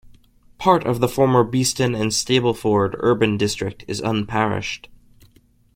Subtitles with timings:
[0.57, 4.89] Part of the former Beeston and Stapleford Urban District is unparished.